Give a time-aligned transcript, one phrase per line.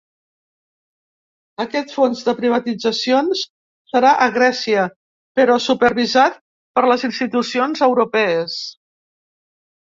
[1.65, 3.43] Aquest fons de privatitzacions
[3.93, 4.87] serà a Grècia,
[5.41, 6.43] però supervisat
[6.81, 8.61] per les institucions europees.